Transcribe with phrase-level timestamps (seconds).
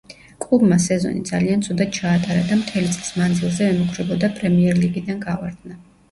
[0.43, 5.77] კლუბმა სეზონი ძალიან ცუდად ჩაატარა და მთელი წლის მანძილზე ემუქრებოდა პრემიერლიგიდან გავარდნა.